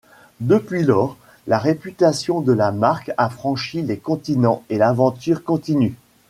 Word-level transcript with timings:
Depuis 0.39 0.81
lors, 0.81 1.15
la 1.45 1.59
réputation 1.59 2.41
de 2.41 2.51
la 2.53 2.71
marque 2.71 3.11
a 3.19 3.29
franchi 3.29 3.83
les 3.83 3.97
continents 3.99 4.63
et 4.71 4.79
l'aventure 4.79 5.43
continue. 5.43 5.93